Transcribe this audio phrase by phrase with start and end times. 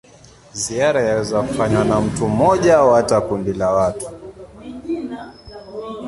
[0.53, 4.09] Ziara yaweza kufanywa na mtu mmoja au hata kundi la watu.